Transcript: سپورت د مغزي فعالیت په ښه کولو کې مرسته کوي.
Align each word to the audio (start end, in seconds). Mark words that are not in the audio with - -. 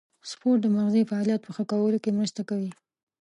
سپورت 0.29 0.59
د 0.63 0.67
مغزي 0.75 1.03
فعالیت 1.09 1.41
په 1.43 1.51
ښه 1.55 1.63
کولو 1.71 1.97
کې 2.03 2.15
مرسته 2.19 2.41
کوي. 2.49 2.71